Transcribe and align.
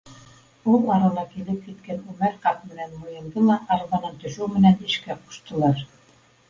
Ул 0.75 0.87
арала 0.95 1.25
килеп 1.33 1.67
еткән 1.73 2.01
Үмәр 2.13 2.39
ҡарт 2.47 2.65
менән 2.71 2.97
Муйылды 3.03 3.45
ла 3.51 3.59
арбанан 3.79 4.21
төшөү 4.27 4.53
менән 4.57 4.85
эшкә 4.91 5.21
ҡуштылар. 5.29 5.89